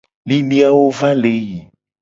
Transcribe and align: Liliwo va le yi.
Liliwo 0.29 0.81
va 0.97 1.09
le 1.21 1.33
yi. 1.47 1.57